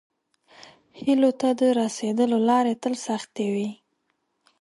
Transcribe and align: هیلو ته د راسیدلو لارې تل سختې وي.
هیلو 1.01 1.29
ته 1.39 1.49
د 1.59 1.61
راسیدلو 1.79 2.37
لارې 2.49 2.73
تل 2.83 2.93
سختې 3.07 3.45
وي. 3.53 3.69